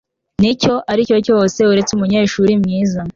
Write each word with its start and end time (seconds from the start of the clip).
Nicyo 0.41 0.73
aricyo 0.91 1.17
cyose 1.27 1.59
uretse 1.71 1.91
umunyeshuri 1.93 2.51
mwiza 2.61 2.99